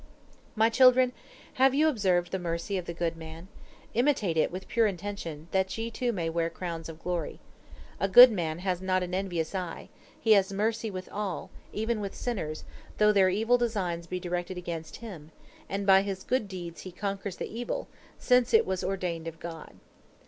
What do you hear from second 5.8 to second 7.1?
too, may wear crowns of